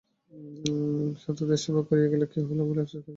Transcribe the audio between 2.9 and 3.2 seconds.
করিয়াছেন।